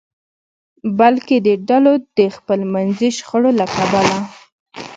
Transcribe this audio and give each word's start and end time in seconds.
بلکې 0.99 1.35
د 1.47 1.49
ډلو 1.67 1.93
د 2.17 2.19
خپلمنځي 2.35 3.09
شخړو 3.17 3.49
له 3.59 3.65
کبله. 3.75 4.17